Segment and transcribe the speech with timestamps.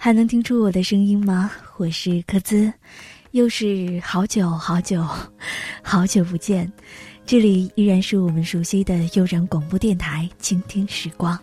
[0.00, 1.50] 还能听出我的声音吗？
[1.76, 2.72] 我是柯兹，
[3.32, 5.04] 又是好久好久
[5.82, 6.72] 好久不见，
[7.26, 11.36] 这里依然是我们熟悉的悠然广播电台，倾听时光。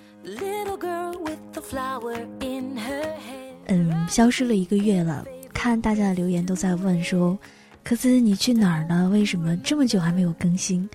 [3.68, 7.38] 嗯，消失了一个月了，看大家的留言都在问说，
[7.84, 9.10] 柯兹你去哪儿了？
[9.10, 10.90] 为什么这么久还没有更新？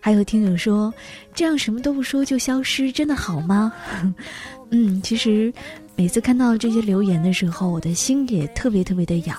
[0.00, 0.92] 还有听友说，
[1.34, 3.72] 这样什么都不说就消失，真的好吗？
[4.70, 5.50] 嗯，其实。
[5.96, 9.36] 每次看到这些留言的时候，我的心也特别特别的痒。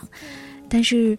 [0.68, 1.16] 但是，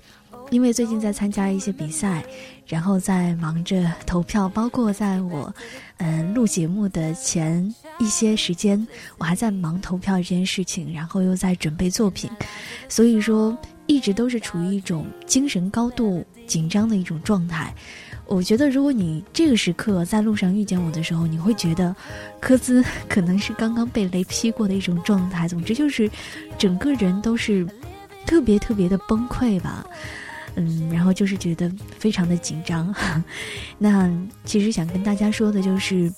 [0.50, 2.24] 因为最近在参加一些比赛，
[2.66, 5.54] 然后在忙着投票，包括在我，
[5.98, 8.84] 嗯，录节目的前一些时间，
[9.16, 12.28] 我还在忙投票这件事情，然后又在准备作品，
[12.88, 17.72] 所以说一直都是处于一种精神高度紧张的一种状态。
[18.28, 21.96] 我觉得，如果你这个时刻在路上遇见我的时候，你会觉得，
[22.40, 25.48] 科兹 可能是刚刚被雷劈过的一种状态。
[25.48, 26.10] 总之就是，
[26.58, 27.66] 整个人都是
[28.26, 29.84] 特别特别的崩溃吧，
[30.56, 32.94] 嗯，然后就是觉得非常的紧张。
[33.78, 34.10] 那
[34.44, 36.12] 其实想跟大家说的就是，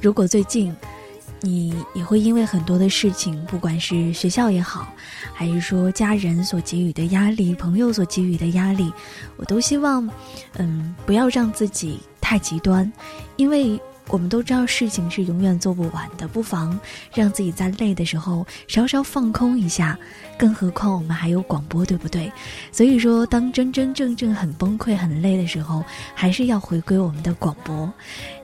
[0.00, 0.74] 如果最近。
[1.40, 4.88] 你也会因为很多的事情，不管是学校也好，
[5.32, 8.92] 还是说家人所给予的压力、朋友所给予的压力，
[9.36, 10.08] 我都希望，
[10.56, 12.92] 嗯，不要让自己太极端，
[13.36, 13.80] 因为。
[14.08, 16.78] 我们都知道事情是永远做不完的，不妨
[17.14, 19.98] 让自己在累的时候稍稍放空一下。
[20.38, 22.32] 更何况我们还有广播，对不对？
[22.72, 25.84] 所以说，当真真正正很崩溃、很累的时候，
[26.14, 27.92] 还是要回归我们的广播。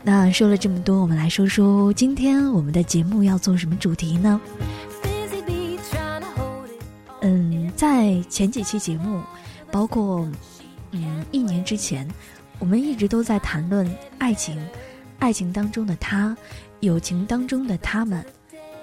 [0.02, 4.40] 那说了这么多，我们来说说今天我们的节目要做什么主题呢？
[7.22, 9.22] 嗯，在前几期节目，
[9.70, 10.28] 包括
[10.90, 12.06] 嗯一年之前，
[12.58, 14.60] 我们一直都在谈论爱情。
[15.18, 16.36] 爱情当中的他，
[16.80, 18.24] 友情当中的他们，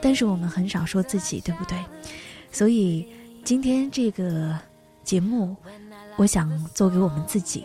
[0.02, 1.78] 但是我们很少说自己，对不对？
[2.52, 3.08] 所以
[3.44, 4.58] 今天这个
[5.04, 5.56] 节目，
[6.18, 7.64] 我想做给我们自己。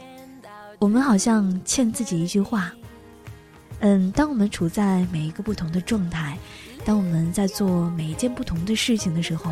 [0.78, 2.70] 我们好像欠自己一句话。
[3.80, 6.38] 嗯，当我们处在每一个不同的状态，
[6.84, 9.50] 当我们在做每一件不同的事情的时候，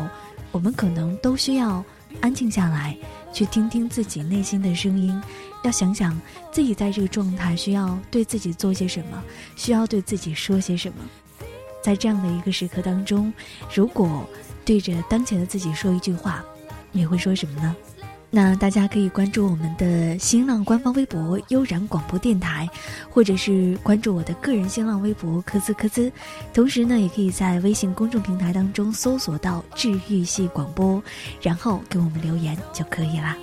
[0.51, 1.83] 我们可能都需要
[2.21, 2.95] 安静下来，
[3.33, 5.19] 去听听自己内心的声音。
[5.65, 6.19] 要想想
[6.51, 9.23] 自己在这个状态需要对自己做些什么，
[9.55, 10.97] 需要对自己说些什么。
[11.81, 13.33] 在这样的一个时刻当中，
[13.73, 14.27] 如果
[14.63, 16.43] 对着当前的自己说一句话，
[16.91, 17.75] 你会说什么呢？
[18.31, 22.69] 那大家可以关注我们的新浪官方微博“悠然广播电台”，
[23.09, 26.11] 或者是关注我的个人新浪微博“科兹科兹”。
[26.53, 31.01] 同时呢，也可以在微信公众平台当中搜索到“治愈系广播”，
[31.41, 33.37] 然后给我们留言就可以啦。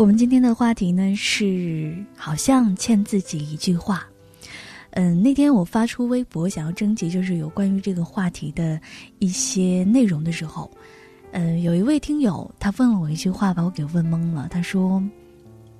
[0.00, 4.02] 我们今天的话题呢是，好像欠自己一句话。
[4.92, 8.80] 嗯，那天我发出微博想要征集，就是有关于这个话题的
[9.18, 10.70] 一些内容的时候，
[11.32, 14.48] 嗯，有一位听友他问了我一句话，把我给问懵了。
[14.50, 15.02] 他说：“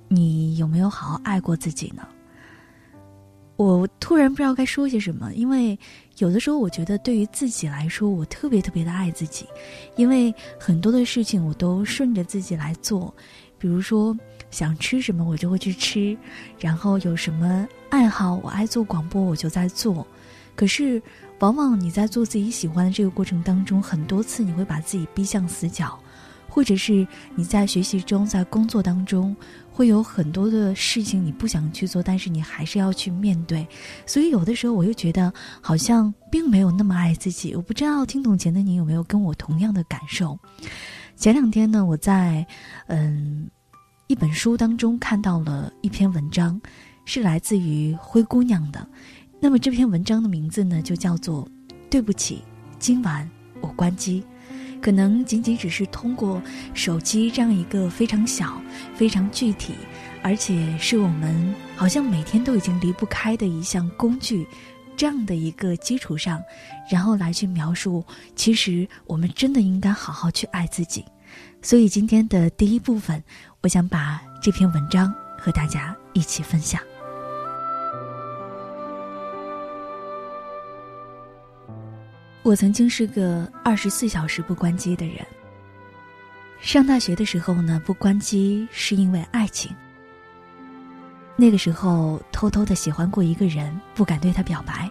[0.07, 2.07] 你有没有好好爱过自己呢？”
[3.57, 5.75] 我突然不知道该说些什么，因为
[6.19, 9.47] 有的时候我觉得对于自己来说，我特别特别的爱自己，
[9.95, 13.11] 因为很多的事情我都顺着自己来做。
[13.61, 14.17] 比如说，
[14.49, 16.17] 想吃什么我就会去吃，
[16.59, 20.05] 然后有什么爱好我爱做广播我就在做。
[20.55, 20.99] 可是，
[21.37, 25.97] 往往你在做自己喜欢的这个过程当中，很多次你会把自己逼向死角，
[26.49, 29.35] 或者是你在学习中、在工作当中，
[29.71, 33.65] 会有很多的事情你不想去做，但是你还是要去面对。
[34.07, 35.31] 所以，有的时候我又觉得
[35.61, 37.53] 好像并没有那么爱自己。
[37.53, 40.37] 我不知道听懂前的你有没有跟我同样的感受。
[41.21, 42.43] 前两天呢，我在
[42.87, 43.47] 嗯
[44.07, 46.59] 一本书当中看到了一篇文章，
[47.05, 48.87] 是来自于灰姑娘的，
[49.39, 51.47] 那么这篇文章的名字呢，就叫做
[51.91, 52.41] “对不起，
[52.79, 53.29] 今晚
[53.61, 54.23] 我关机”。
[54.81, 56.41] 可能仅仅只是通过
[56.73, 58.59] 手机这样一个非常小、
[58.95, 59.75] 非常具体，
[60.23, 64.47] 而且是我们好像每天都已经离不开的一项工具，
[64.97, 66.41] 这样的一个基础上，
[66.89, 68.03] 然后来去描述，
[68.35, 71.05] 其实我们真的应该好好去爱自己。
[71.61, 73.23] 所以今天的第一部分，
[73.61, 76.81] 我想把这篇文章和大家一起分享。
[82.41, 85.17] 我曾经是个二十四小时不关机的人。
[86.59, 89.71] 上大学的时候呢，不关机是因为爱情。
[91.35, 94.89] 那个时候偷偷的喜欢过一个人，不敢对他表白，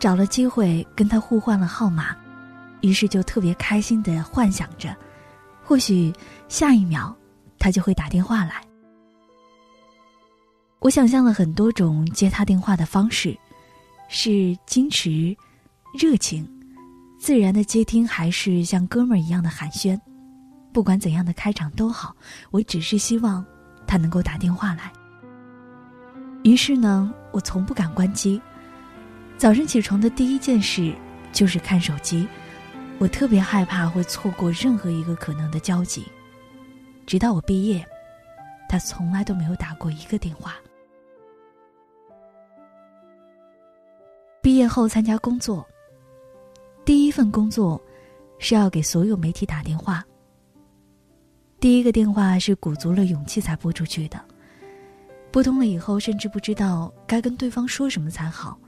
[0.00, 2.16] 找了机会跟他互换了号码，
[2.80, 4.94] 于是就特别开心的幻想着，
[5.68, 6.10] 或许
[6.48, 7.14] 下一秒
[7.58, 8.62] 他就会打电话来。
[10.78, 13.36] 我想象了很多种接他电话的方式，
[14.08, 15.36] 是矜持。
[15.92, 16.46] 热情、
[17.18, 19.98] 自然的接听，还是像哥们儿一样的寒暄，
[20.72, 22.14] 不管怎样的开场都好，
[22.50, 23.44] 我只是希望
[23.86, 24.92] 他能够打电话来。
[26.44, 28.40] 于是呢，我从不敢关机。
[29.36, 30.94] 早上起床的第一件事
[31.32, 32.28] 就是看手机，
[32.98, 36.04] 我特别害怕会错过任何一个可能的交集。
[37.06, 37.86] 直到我毕业，
[38.68, 40.56] 他从来都没有打过一个电话。
[44.42, 45.66] 毕业后参加工作。
[46.84, 47.80] 第一份工作，
[48.38, 50.04] 是要给所有媒体打电话。
[51.60, 54.18] 第一个电话是鼓足了勇气才拨出去的，
[55.30, 58.58] 拨通了以后，甚至不知道该跟对方说什么才好，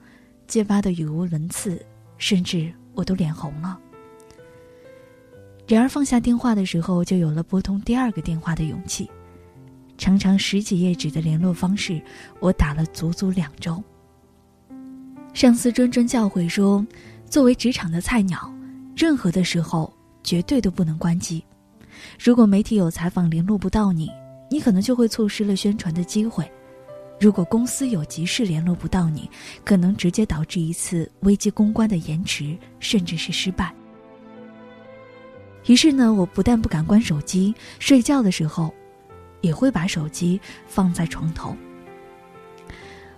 [0.47, 1.85] 结巴的语无伦次，
[2.17, 3.81] 甚至我都脸红了。
[5.71, 9.09] 然而放下电话的时候，就有了拨通第二个电话的勇气。
[9.97, 12.03] 长长十几页纸的联络方式，
[12.41, 13.81] 我打了足足两周。
[15.33, 16.85] 上司谆谆教诲说。
[17.29, 18.53] 作为职场的菜鸟，
[18.97, 19.95] 任何的时候
[20.25, 21.41] 绝对都不能关机。
[22.19, 24.11] 如果媒体有采访联络不到你，
[24.51, 26.45] 你可能就会错失了宣传的机会；
[27.21, 29.31] 如果公司有急事联络不到你，
[29.65, 33.73] 可能直接导致一次危机公关的延迟，甚至是失败。
[35.67, 38.75] 于是呢，我不但不敢关手机，睡觉的时候
[39.41, 41.57] 也会把手机放在床头。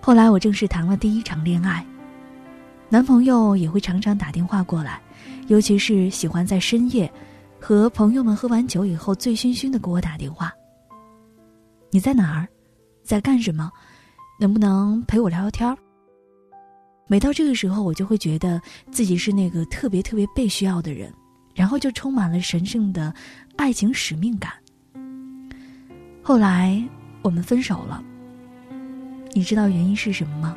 [0.01, 1.85] 后来我正式谈了第一场恋爱。
[2.89, 5.01] 男朋友也会常常打电话过来，
[5.47, 7.11] 尤其是喜欢在深夜，
[7.59, 10.53] 和朋友们喝完酒以后醉醺醺的给我打电话。
[11.91, 12.47] 你在哪儿，
[13.03, 13.73] 在干什么？
[14.39, 15.75] 能不能陪我聊聊天
[17.07, 18.61] 每到这个时候，我就会觉得
[18.91, 21.11] 自己是那个特别特别被需要的人，
[21.55, 23.13] 然后就充满了神圣的
[23.57, 24.53] 爱情使命感。
[26.23, 26.83] 后来
[27.23, 28.03] 我们分手了，
[29.33, 30.57] 你知道原因是什么吗？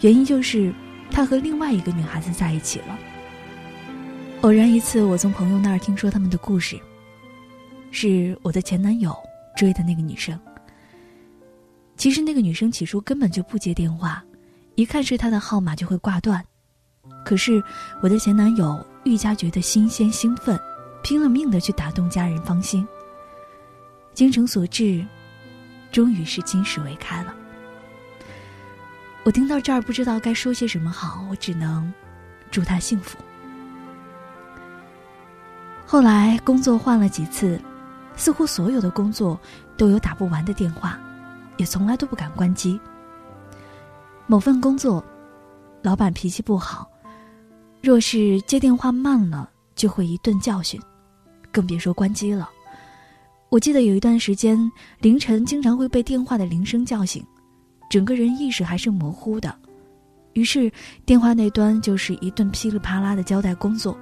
[0.00, 0.72] 原因就是。
[1.08, 2.98] 他和另外一个女孩子在一起了。
[4.42, 6.78] 偶然一次，我从朋友那儿听说他们的故事，
[7.92, 9.16] 是我的前男友
[9.56, 10.38] 追的那个女生。
[11.96, 14.22] 其实那个女生起初根本就不接电话，
[14.74, 16.44] 一看是他的号码就会挂断。
[17.24, 17.62] 可是
[18.02, 20.60] 我的前男友愈加觉得新鲜兴奋，
[21.00, 22.86] 拼了命的去打动家人芳心。
[24.12, 25.06] 精诚所至，
[25.92, 27.32] 终于是金石为开了。
[29.22, 31.92] 我听到这儿，不知道该说些什么好，我只能
[32.50, 33.16] 祝他幸福。
[35.86, 37.60] 后来工作换了几次，
[38.16, 39.38] 似乎所有的工作
[39.76, 40.98] 都有打不完的电话，
[41.58, 42.80] 也从来都不敢关机。
[44.26, 45.04] 某份工作，
[45.82, 46.90] 老板脾气不好，
[47.82, 50.80] 若是接电话慢了，就会一顿教训，
[51.52, 52.50] 更别说关机了。
[53.48, 57.24] 我记得有一段时间，凌晨经常会被电话的铃声叫醒。
[57.88, 59.56] 整个人意识还是模糊的，
[60.32, 60.70] 于是
[61.04, 63.96] 电话那端就是一顿噼里啪啦的交代工作，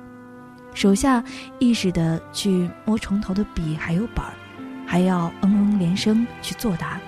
[0.72, 1.22] 手下
[1.58, 4.32] 意识的去摸床头的笔还有本儿，
[4.86, 6.98] 还要嗯嗯连声去作答，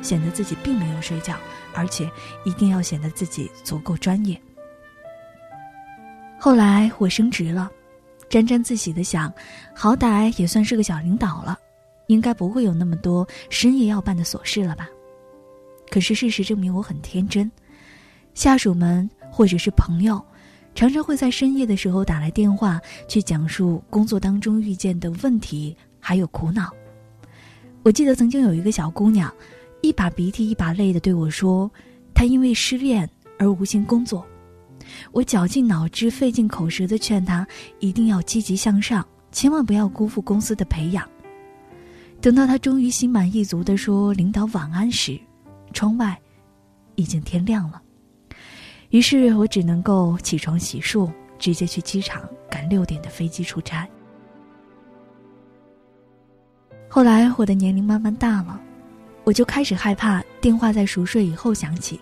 [0.00, 1.36] 显得自己并没有睡觉，
[1.74, 2.10] 而且
[2.46, 4.40] 一定要显得自己足够专业。
[6.44, 7.70] 后来我升职了，
[8.28, 9.32] 沾沾自喜的想，
[9.72, 11.56] 好歹也算是个小领导了，
[12.08, 14.88] 应该不会有那么多深夜要办的琐事了吧。
[15.88, 17.48] 可是事实证明我很天真，
[18.34, 20.20] 下属们或者是朋友，
[20.74, 26.72] 常常会在深夜的时候打来电话，去讲述工作当中遇见的问题还有苦恼。
[27.84, 29.32] 我记得曾经有一个小姑娘，
[29.80, 31.70] 一把鼻涕一把泪的对我说，
[32.12, 33.08] 她因为失恋
[33.38, 34.26] 而无心工作。
[35.10, 37.46] 我绞尽脑汁费尽口舌的劝他
[37.80, 41.08] 一定要积极向上，千万不要辜负公司的培养。
[42.20, 45.18] 等到他终于心满意足的说领导晚安时。
[45.72, 46.20] 窗外，
[46.96, 47.80] 已经天亮了。
[48.90, 53.88] 于是我只能够起床洗漱，直接去机场赶六点的飞机出差。
[56.90, 58.60] 后来我的年龄慢慢大了，
[59.24, 61.98] 我就开始害怕电话在熟睡以后响起，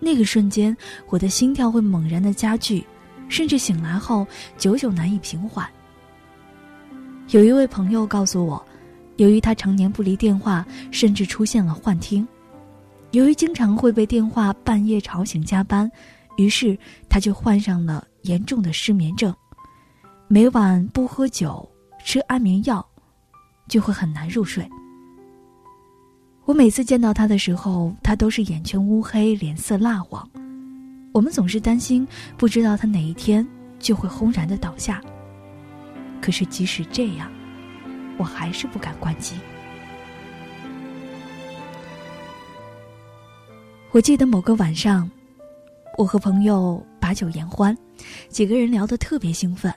[0.00, 0.76] 那个瞬间
[1.08, 2.84] 我的心跳会猛然的加剧，
[3.28, 4.26] 甚至醒来后
[4.56, 5.68] 久久难以平缓。
[7.28, 8.66] 有一位朋友告诉我，
[9.16, 12.26] 由于他常年不离电话，甚至出现了幻听。
[13.12, 15.90] 由于经常会被电话半夜吵醒加班，
[16.36, 16.78] 于是
[17.08, 19.34] 他就患上了严重的失眠症。
[20.26, 21.68] 每晚不喝酒、
[22.04, 22.84] 吃安眠药，
[23.68, 24.68] 就会很难入睡。
[26.50, 30.28] 我每次见到他的时候，他都是眼圈乌黑、脸色蜡黄。
[31.12, 32.04] 我们总是担心，
[32.36, 33.46] 不知道他哪一天
[33.78, 35.00] 就会轰然的倒下。
[36.20, 37.30] 可是即使这样，
[38.18, 39.36] 我还是不敢关机。
[43.92, 45.08] 我记得某个晚上，
[45.96, 47.78] 我和朋友把酒言欢，
[48.28, 49.72] 几个人聊得特别兴奋。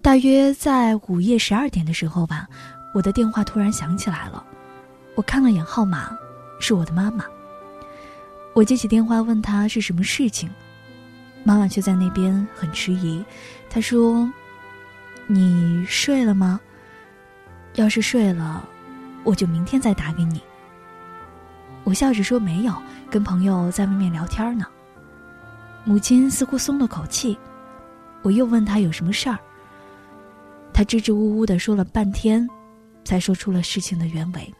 [0.00, 2.46] 大约在午夜十二点的时候吧，
[2.94, 4.44] 我的电话突然响起来了。
[5.18, 6.16] 我看了眼号码，
[6.60, 7.24] 是我的妈妈。
[8.54, 10.48] 我接起电话问她是什么事情，
[11.42, 13.24] 妈妈却在那边很迟疑。
[13.68, 14.32] 她说
[15.26, 16.60] ：“你睡了吗？
[17.74, 18.64] 要是睡了，
[19.24, 20.40] 我就明天再打给你。”
[21.82, 22.72] 我笑着说：“没有，
[23.10, 24.66] 跟朋友在外面聊天呢。”
[25.82, 27.36] 母亲似乎松了口气。
[28.22, 29.36] 我又问她有什么事儿。
[30.72, 32.48] 她支支吾吾的说了半天，
[33.04, 34.54] 才说出了事情的原委。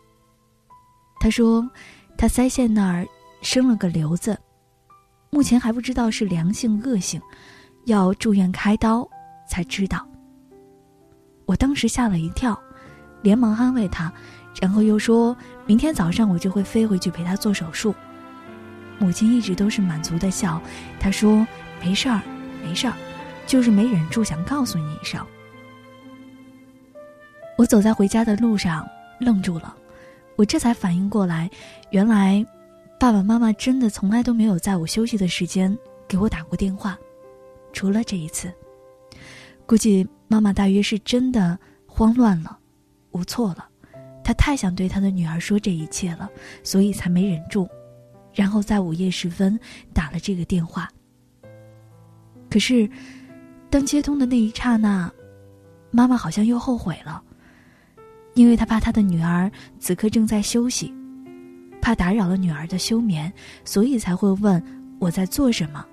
[1.21, 1.69] 他说，
[2.17, 3.07] 他腮腺那儿
[3.43, 4.39] 生了个瘤子，
[5.31, 7.21] 目前还不知道是良性恶性，
[7.87, 9.09] 要住院开刀
[9.49, 10.07] 才知道。
[11.47, 12.59] 我当时吓了一跳，
[13.23, 14.13] 连忙安慰他。
[14.61, 17.95] 然后又说明天早上我就会飞回去陪他做手术。
[18.99, 20.61] 母亲一直都是满足的笑，
[20.99, 21.47] 她说
[21.81, 22.21] ：“没事儿，
[22.65, 22.95] 没事儿，
[23.47, 25.25] 就是没忍住想告诉你一声。”
[27.57, 28.85] 我走在回家的路上，
[29.21, 29.77] 愣住了，
[30.39, 31.51] 我这才反应过来，
[31.91, 32.47] 原来
[32.97, 35.77] 爸爸妈妈真的从来都没有在我休息的时间
[36.07, 36.97] 给我打过电话，
[37.73, 38.49] 除了这一次。
[39.67, 42.57] 估计妈妈大约是真的慌乱了，
[43.11, 43.69] 无措了。
[44.23, 46.31] 她太想对她的女儿说这一切了，
[46.63, 47.69] 所以才没忍住，
[48.33, 49.59] 然后在午夜时分
[49.93, 50.89] 打了这个电话。
[52.49, 52.89] 可是，
[53.69, 55.13] 当接通的那一刹那，
[55.91, 57.21] 妈妈好像又后悔了，
[58.39, 60.95] 因为他怕他的女儿此刻正在休息，
[61.83, 63.33] 怕打扰了女儿的休眠，
[63.65, 64.63] 所以才会问
[65.01, 65.85] 我在做什么，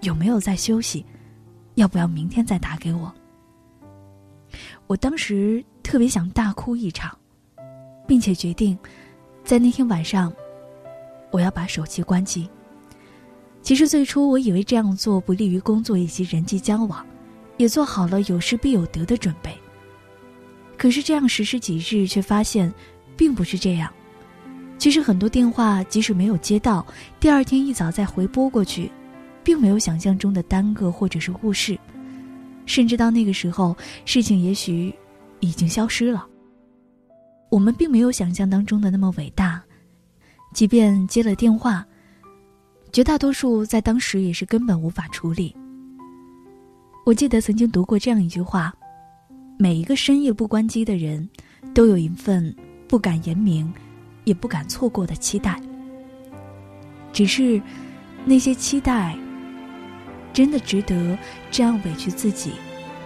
[0.00, 1.06] 有没有在休息，
[1.76, 3.14] 要不要明天再打给我。
[4.88, 7.16] 我当时特别想大哭一场。
[8.04, 8.76] 并且决定，
[9.44, 10.30] 在那天晚上，
[11.30, 12.50] 我要把手机关机。
[13.62, 17.06] 其实最初我以为这样做不利于工作以及人际交往，
[17.58, 19.56] 也做好了有失必有得的准备。
[20.82, 22.74] 可是这样实施几日，却发现，
[23.16, 23.88] 并不是这样。
[24.78, 26.84] 其实很多电话即使没有接到，
[27.20, 28.90] 第二天一早再回拨过去，
[29.44, 31.78] 并没有想象中的耽搁或者是误事，
[32.66, 34.92] 甚至到那个时候，事情也许
[35.38, 36.26] 已经消失了。
[37.48, 39.62] 我们并没有想象当中的那么伟大，
[40.52, 41.86] 即便接了电话，
[42.90, 45.54] 绝大多数在当时也是根本无法处理。
[47.06, 48.74] 我记得曾经读过这样一句话：
[49.62, 51.28] 每一个深夜不关机的人，
[51.72, 52.52] 都有一份
[52.88, 53.72] 不敢言明，
[54.24, 55.62] 也不敢错过的期待。
[57.12, 57.62] 只是，
[58.24, 59.16] 那些期待，
[60.32, 61.16] 真的值得
[61.48, 62.54] 这样委屈自己，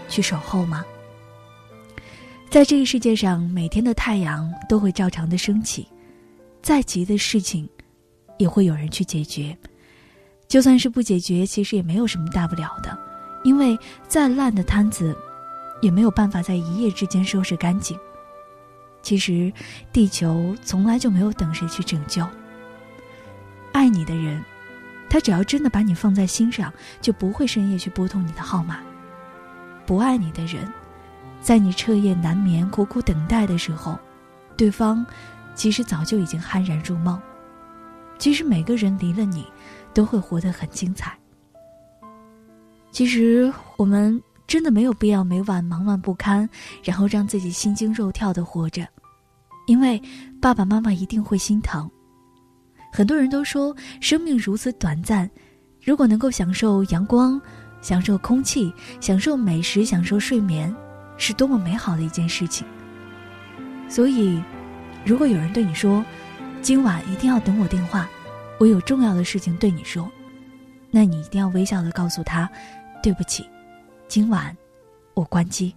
[0.08, 0.82] 去守候吗？
[2.48, 5.86] 在这个世界上，每天的太阳都会照常的升起，
[6.62, 7.68] 再急的事情，
[8.38, 9.54] 也会有人去解决。
[10.48, 12.98] 就算是不解决，其实也没有什么大不了的，
[13.44, 15.14] 因为再烂的摊子，
[15.80, 17.98] 也没有办法在一夜之间收拾干净。
[19.02, 19.52] 其实，
[19.92, 22.26] 地球从来就没有等谁去拯救。
[23.72, 24.42] 爱你的人，
[25.08, 28.80] 他只要真的把你放在心上，就不会深夜去拨通你的号码。
[29.84, 30.72] 不爱你的人。
[31.38, 33.96] 在你彻夜难眠、苦苦等待的时候，
[34.56, 35.06] 对方
[35.54, 37.20] 其实早就已经酣然入梦。
[38.18, 39.46] 其实每个人离了你，
[39.94, 41.16] 都会活得很精彩。
[42.90, 46.48] 其实我们真的没有必要每晚忙乱不堪，
[46.84, 48.86] 然后让自己心惊肉跳的活着，
[49.66, 50.00] 因为
[50.40, 51.90] 爸爸妈妈一定会心疼。
[52.92, 55.30] 很多人都说生命如此短暂，
[55.82, 57.40] 如果能够享受阳光、
[57.80, 60.74] 享受空气、享受美食、享受睡眠。
[61.18, 62.66] 是多么美好的一件事情。
[63.88, 64.38] 所以，
[65.02, 66.04] 如果有人对你说
[66.60, 68.06] ：“今晚一定要等我电话，
[68.60, 70.06] 我有重要的事情对你说。”
[70.92, 72.46] 那你一定要微笑的告诉他
[73.02, 73.46] ：“对不起，
[74.08, 74.56] 今晚
[75.14, 75.74] 我关机。”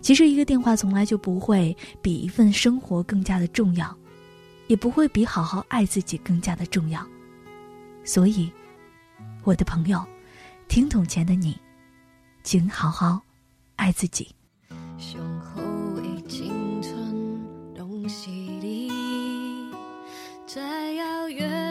[0.00, 3.96] 其实，一个电话从来就不会比一份生活更加的重要，
[4.68, 7.04] 也不会比好好爱自己更加的重要。
[8.04, 8.52] 所以，
[9.42, 10.04] 我的朋友，
[10.68, 11.58] 听懂前的你，
[12.42, 13.20] 请好好
[13.76, 14.28] 爱自己。
[20.46, 21.63] 再遥远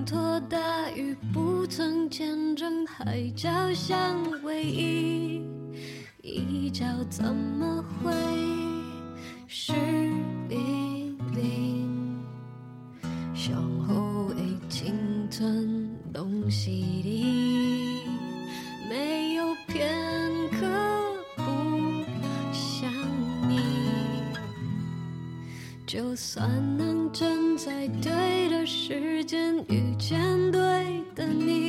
[0.00, 5.42] 滂沱大雨不曾见证海角相偎依，
[6.22, 8.10] 一觉怎么会
[9.46, 9.72] 湿
[10.48, 12.18] 淋淋？
[13.34, 14.36] 向后的
[14.70, 14.94] 青
[15.30, 18.00] 春拢是你，
[18.88, 19.86] 没有片
[20.50, 20.66] 刻
[21.36, 21.42] 不
[22.52, 22.90] 想
[23.48, 23.60] 你。
[25.86, 30.20] 就算能站在对的时间遇见
[30.52, 30.60] 对
[31.14, 31.59] 的你，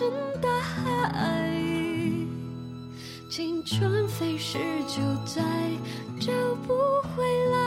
[0.00, 0.10] 深
[0.40, 1.52] 大海，
[3.28, 4.56] 青春飞逝
[4.88, 5.42] 就在，
[6.18, 6.32] 找
[6.66, 6.72] 不
[7.14, 7.59] 回来。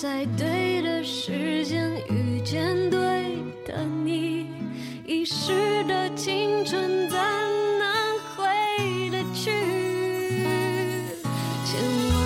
[0.00, 2.98] 在对的时间遇见对
[3.66, 4.46] 的你，
[5.04, 9.50] 遗失的青春怎能回得去？
[11.66, 12.18] 千万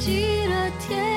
[0.00, 1.11] 记得天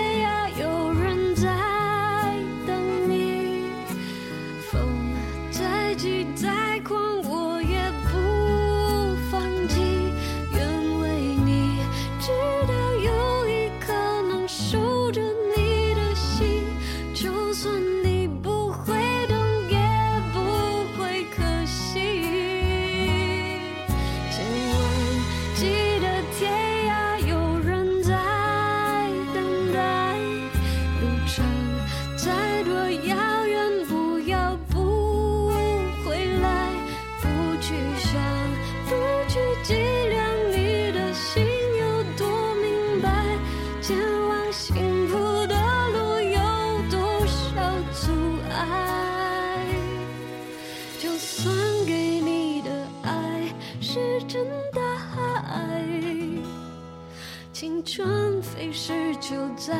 [57.86, 59.76] 春飞时就在，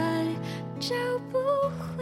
[0.80, 0.94] 找
[1.32, 1.40] 不
[1.80, 1.95] 回。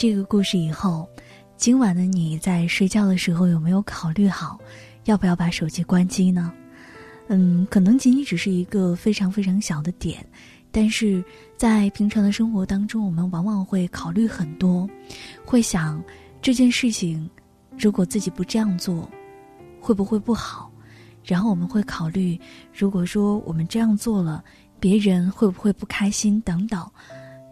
[0.00, 1.06] 这个故事以后，
[1.58, 4.58] 今晚的你在睡觉的时候有没有考虑好，
[5.04, 6.50] 要不要把手机关机呢？
[7.28, 10.26] 嗯，可能仅仅只是一个非常非常小的点，
[10.72, 11.22] 但是
[11.54, 14.88] 在平常的生活当中，我们往往会考虑很多，
[15.44, 16.02] 会想
[16.40, 17.28] 这件事情，
[17.78, 19.06] 如果自己不这样做，
[19.82, 20.72] 会不会不好？
[21.22, 22.40] 然后我们会考虑，
[22.72, 24.42] 如果说我们这样做了，
[24.80, 26.40] 别人会不会不开心？
[26.40, 26.90] 等等。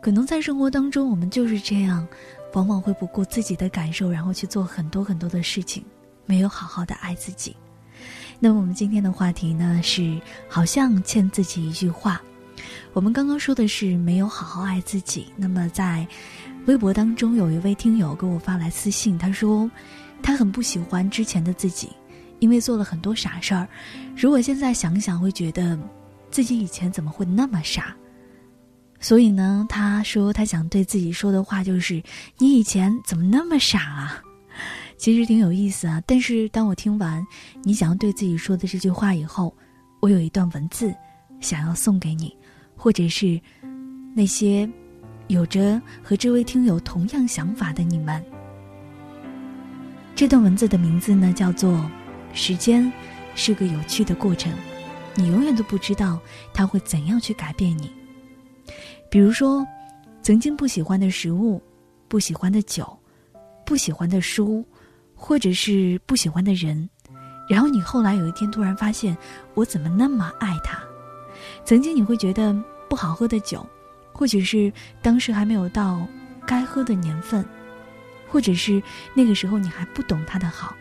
[0.01, 2.07] 可能在生活当中，我们就是这样，
[2.55, 5.85] 往往会不顾自己的感受，然后去做很多很多的事情，
[6.27, 7.55] 没有好好的爱自己。
[8.41, 12.21] 那么我们今天的话题呢是，好像欠自己一句话。
[12.93, 15.27] 我们刚刚说的是没有好好爱自己。
[15.37, 16.07] 那么在
[16.67, 19.71] 微博当中，有一位听友给我发来私信，他说
[20.23, 21.91] 他很不喜欢之前的自己，
[22.39, 23.69] 因为做了很多傻事儿。
[24.17, 25.79] 如果现在想想，会觉得
[26.31, 27.95] 自己以前怎么会那么傻？
[29.01, 32.03] 所以呢，他说他想对自己说的话就是
[32.39, 34.23] ：“你以前怎么那么傻啊？”
[34.99, 36.03] 其实挺有意思啊。
[36.05, 37.25] 但是当我听完
[37.63, 39.55] 你想要对自己说的这句话以后，
[40.01, 40.93] 我有一段文字
[41.41, 42.37] 想要送给你，
[42.77, 43.41] 或者是
[44.17, 44.69] 那些
[45.29, 48.21] 有着和这位听友同样想法的你们。
[50.17, 51.89] 这段文字的名字呢叫做
[52.35, 52.93] “时间
[53.37, 54.53] 是个有趣的过程，
[55.15, 56.21] 你永远都不知道
[56.53, 57.93] 它会怎样去改变你。”
[59.11, 59.67] 比如说，
[60.23, 61.63] 曾经不喜欢的食物，
[62.09, 62.99] 不喜欢的酒，
[63.65, 64.65] 不喜欢的书，
[65.15, 66.89] 或者是不喜欢的人，
[67.49, 69.17] 然后你后来有一天突然发现，
[69.55, 70.79] 我怎么那么爱他？
[71.65, 72.55] 曾经你会觉得
[72.89, 73.65] 不好喝的酒，
[74.13, 76.07] 或许是当时还没有到
[76.47, 77.45] 该喝的年份，
[78.27, 78.83] 或者是
[79.15, 80.75] 那个时候你还不懂他的好，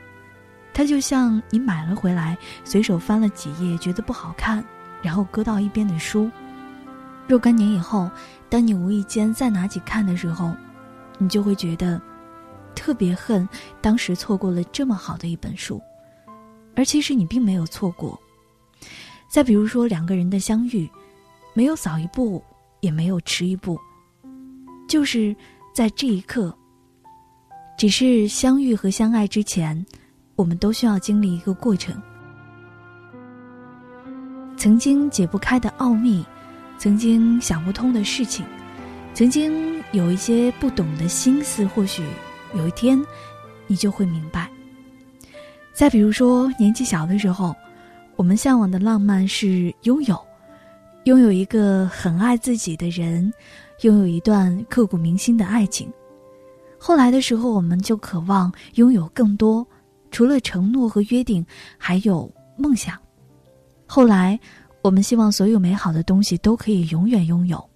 [0.73, 4.63] 它就像你买了回来，随手翻了几页，觉得不好看，
[5.01, 6.29] 然后搁到一边的书。
[7.27, 8.09] 若干年以后，
[8.49, 10.55] 当你无意间再拿起看的时候，
[11.17, 12.01] 你就会觉得
[12.73, 13.47] 特别恨
[13.81, 15.81] 当时错过了这么好的一本书，
[16.73, 18.17] 而其实你并没有错过。
[19.27, 20.89] 再比如说两个人的相遇，
[21.53, 22.41] 没有早一步，
[22.79, 23.77] 也没有迟一步，
[24.87, 25.35] 就是
[25.73, 26.55] 在这一刻。
[27.77, 29.85] 只是相遇和相爱之前，
[30.35, 32.01] 我们都需要经历一个过程。
[34.55, 36.25] 曾经解不开的奥秘。
[36.79, 38.45] 曾经想不通的事情，
[39.13, 42.03] 曾经有一些不懂的心思，或许
[42.53, 43.03] 有一天，
[43.65, 44.47] 你就会明白。
[45.73, 47.55] 再比如说，年纪小的时候，
[48.15, 50.19] 我们向往的浪漫是拥有，
[51.05, 53.33] 拥有一个很爱自己的人，
[53.81, 55.91] 拥有一段刻骨铭心的爱情。
[56.77, 59.65] 后来的时候，我们就渴望拥有更多，
[60.11, 61.43] 除了承诺和约定，
[61.75, 62.95] 还有梦想。
[63.87, 64.39] 后来。
[64.87, 67.69] 我们希望所有美好的东西都可以永远拥有，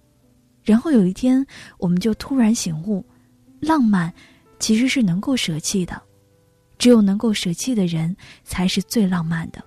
[0.64, 1.46] 然后有一天，
[1.76, 3.04] 我们就突然醒悟，
[3.60, 4.10] 浪漫
[4.58, 6.00] 其实是能够舍弃的，
[6.78, 9.62] 只有能够舍弃的人才是最浪漫的。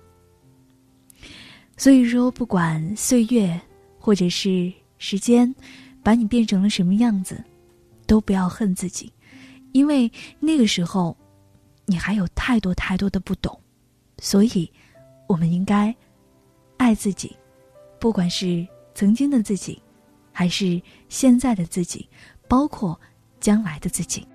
[1.76, 3.60] 所以说，不管岁月
[3.96, 5.54] 或者是时间
[6.02, 7.40] 把你变成了什么样子，
[8.08, 9.12] 都不要恨自己，
[9.70, 11.16] 因为那个时候
[11.84, 13.56] 你还有太多太多的不懂，
[14.18, 14.68] 所以
[15.28, 15.94] 我们应该。
[16.76, 17.36] 爱自己，
[17.98, 19.82] 不管是曾经的自己，
[20.32, 22.08] 还是现在的自己，
[22.48, 22.98] 包括
[23.40, 24.26] 将来的自己。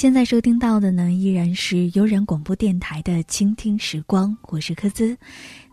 [0.00, 5.14] 现在收听到的呢，依然是悠然广播电台的倾听时光，我是柯兹。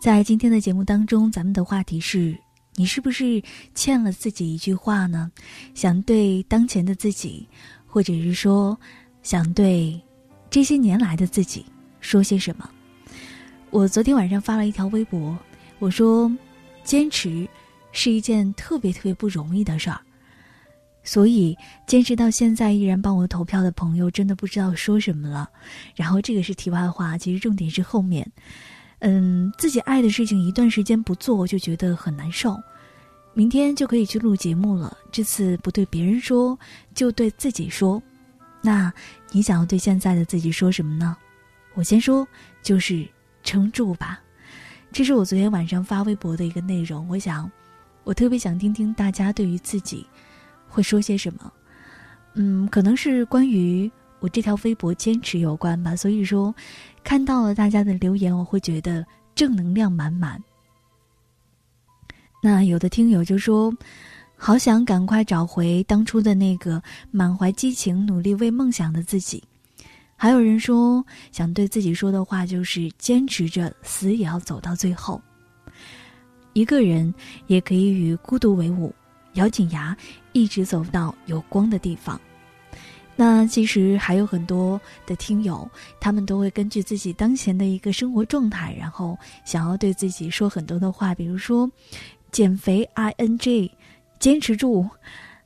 [0.02, 2.38] 在今天的节目当中，咱们的话题是：
[2.76, 3.42] 你是不是
[3.74, 5.32] 欠了自己一句话呢？
[5.74, 7.48] 想对当前的自己，
[7.86, 8.78] 或者是说，
[9.24, 9.98] 想对
[10.50, 11.66] 这些年来的自己
[12.02, 12.70] 说些什么？
[13.70, 15.40] 我昨天晚上发了一条微博，
[15.80, 16.30] 我说：
[16.84, 17.48] 坚持
[17.94, 20.02] 是一件特别特别不容易的事儿。
[21.08, 25.50] 所以，坚持到现在依然帮我投票的朋友，真的不知道说什么了。
[25.96, 28.30] 然后，这个是题外话，其实重点是后面。
[29.00, 32.62] 嗯，自己爱的事情一段时间不做，就觉得很难受。
[33.34, 36.60] 明天就可以去录节目了，这次不对别人说，
[36.94, 38.04] 就对自己说。
[38.62, 38.92] 那
[39.32, 41.16] 你想要对现在的自己说什么呢？
[41.74, 42.28] 我先说，
[42.62, 43.08] 就是
[43.44, 44.20] 撑住吧。
[44.92, 47.08] 这是我昨天晚上发微博的一个内容。
[47.08, 47.50] 我想，
[48.04, 50.06] 我特别想听听大家对于自己。
[50.68, 51.52] 会说些什么？
[52.36, 55.96] 嗯，可能是关于我这条微博坚持有关吧。
[55.96, 56.54] 所以说，
[57.04, 60.42] 看到了大家的留言，我会觉得正能量满满。
[62.44, 63.74] 那有的听友就说，
[64.36, 69.44] 好想赶快找回当初的那个满怀激情、努力为梦想的自己。
[70.16, 75.22] 还有人说，想对自己说的话就是坚持着，死也要走到最后。
[76.54, 77.14] 一个人
[77.46, 78.94] 也可以与孤独为伍。
[79.38, 79.96] 咬紧牙，
[80.34, 82.20] 一直走到有光的地方。
[83.20, 85.68] 那其实还有很多的听友，
[86.00, 91.68] 他们都会根据自己当前的一个生活状态，然后想要对自己说很多的话，比如说
[92.32, 93.72] 减肥 i n g，
[94.20, 94.88] 坚持住，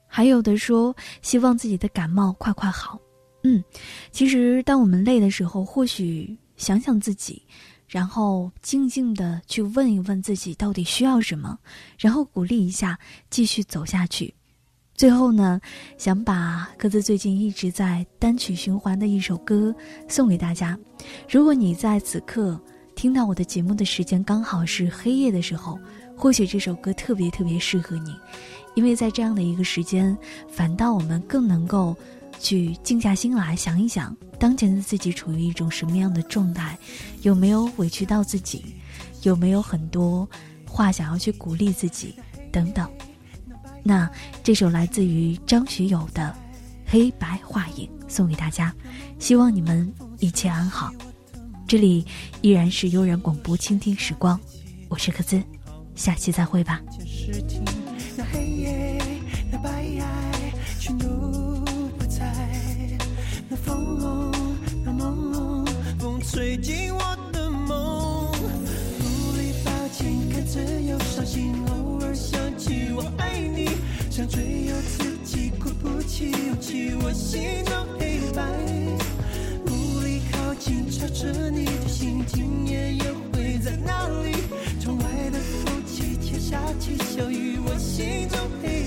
[0.06, 3.00] 还有的说希望自己的感冒快快好。
[3.44, 3.64] 嗯，
[4.12, 7.42] 其实当我们累的时候，或许想想自己，
[7.92, 11.60] 然后静静的去问一问自己到底需要什么，
[12.00, 12.98] 然后鼓励一下，
[13.30, 14.34] 继续走下去。
[14.96, 15.60] 最后呢，
[15.98, 19.76] 想把各自最近一直在单曲循环的一首歌
[20.08, 20.80] 送给大家。
[21.30, 22.58] 如果你在此刻
[22.96, 25.78] 听到我的节目的时间刚好是黑夜的时候，
[26.16, 28.16] 或许这首歌特别特别适合你，
[28.74, 31.94] 因为在这样的一个时间，反倒我们更能够。
[32.42, 36.78] 去静下心来想一想，当前的自己处于一种什么样的状态？
[37.22, 38.66] 有没有委屈到自己？
[39.22, 40.28] 有没有很多
[40.68, 42.16] 话想要去鼓励自己？
[42.52, 42.90] 等等。
[43.84, 44.10] 那
[44.44, 46.36] 这首来自于张学友的
[46.92, 48.74] 《黑白画影》送给大家，
[49.20, 50.92] 希望你们一切安好。
[51.68, 52.06] 这里
[52.42, 54.40] 依然是悠然广播，倾听时光，
[54.90, 55.42] 我是可兹，
[55.96, 56.82] 下期再会吧。
[66.24, 67.00] 吹进我
[67.34, 73.70] 的梦，无力抱紧，看着又伤心，偶尔想起我爱你，
[74.10, 78.44] 想追又自己鼓不起勇气，我心中黑白，
[79.66, 83.04] 无力靠近，朝着你的心，今夜又
[83.34, 84.36] 会在哪里？
[84.80, 88.81] 窗外的风起，天下起小雨，我心中黑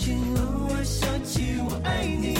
[0.00, 2.39] 心，偶尔想起我爱你，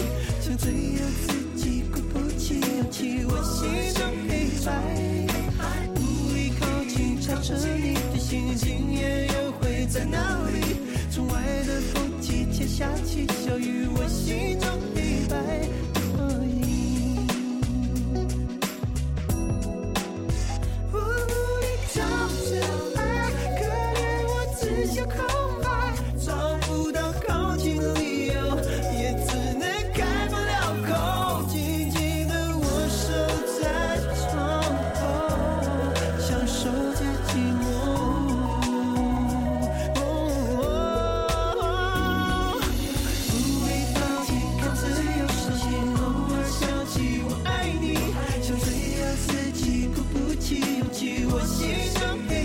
[51.43, 52.40] 在